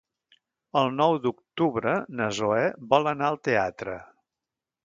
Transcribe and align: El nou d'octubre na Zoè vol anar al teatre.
El 0.79 0.89
nou 1.01 1.17
d'octubre 1.25 1.93
na 2.21 2.31
Zoè 2.39 2.65
vol 2.95 3.13
anar 3.15 3.31
al 3.31 3.41
teatre. 3.49 3.99